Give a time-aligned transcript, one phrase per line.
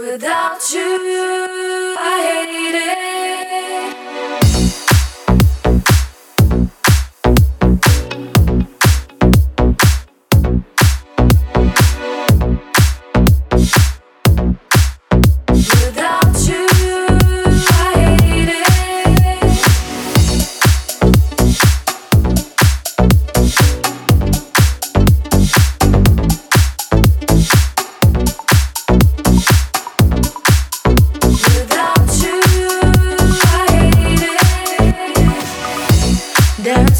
[0.00, 3.17] Without you, I hate it.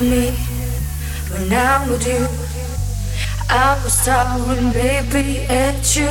[0.00, 0.30] with me
[1.30, 2.26] when I'm with you.
[3.48, 6.10] I was starving, baby, at you.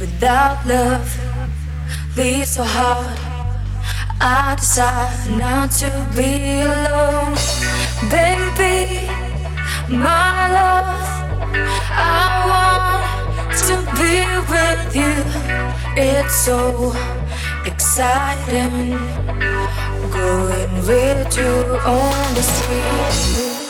[0.00, 1.08] Without love,
[2.16, 3.18] leaves so hard.
[4.20, 7.36] I decide not to be alone,
[8.10, 9.06] baby.
[9.88, 11.06] My love,
[11.92, 14.16] I want to be
[14.50, 15.14] with you.
[15.96, 16.92] It's so
[17.98, 18.90] exciting
[20.10, 23.65] going with you on the street.